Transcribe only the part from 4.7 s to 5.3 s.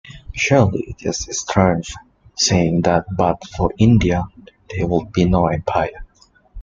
there would be